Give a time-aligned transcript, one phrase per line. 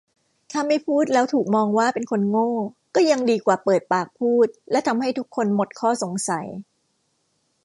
[0.51, 2.49] ถ้าไม่พูดแล้วถูกมองว่าเป็นคนโง่
[2.95, 6.47] ก็ยังดีกว่าเปิดปากพูดและทำให้ทุกคนหมดข้อสงสัย